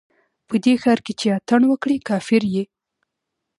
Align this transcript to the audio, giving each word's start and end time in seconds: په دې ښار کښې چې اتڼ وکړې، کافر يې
په 0.47 0.55
دې 0.63 0.73
ښار 0.81 0.99
کښې 1.05 1.13
چې 1.19 1.27
اتڼ 1.37 1.61
وکړې، 1.67 1.97
کافر 2.09 2.43
يې 2.55 2.63